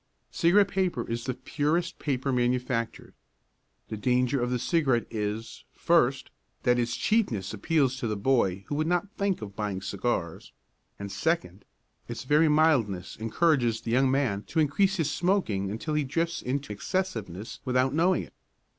Cigarette 0.31 0.69
paper 0.69 1.07
is 1.07 1.25
the 1.25 1.35
purest 1.35 1.99
paper 1.99 2.31
manufactured. 2.31 3.13
The 3.89 3.97
danger 3.97 4.41
of 4.41 4.49
the 4.49 4.57
cigarette 4.57 5.05
is, 5.11 5.63
first, 5.73 6.31
that 6.63 6.79
its 6.79 6.97
cheapness 6.97 7.53
appeals 7.53 7.97
to 7.97 8.07
the 8.07 8.15
boy 8.17 8.65
who 8.65 8.73
would 8.73 8.87
not 8.87 9.11
think 9.11 9.43
of 9.43 9.55
buying 9.55 9.79
cigars; 9.79 10.53
and 10.97 11.11
second, 11.11 11.65
its 12.07 12.23
very 12.23 12.49
mildness 12.49 13.15
encourages 13.17 13.79
the 13.79 13.91
young 13.91 14.09
man 14.09 14.41
to 14.47 14.59
increase 14.59 14.95
his 14.95 15.11
smoking 15.11 15.69
until 15.69 15.93
he 15.93 16.03
drifts 16.03 16.41
into 16.41 16.73
excessiveness 16.73 17.59
without 17.63 17.93
knowing 17.93 18.23
it. 18.23 18.33